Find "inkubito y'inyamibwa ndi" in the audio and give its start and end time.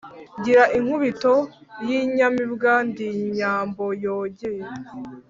0.77-3.07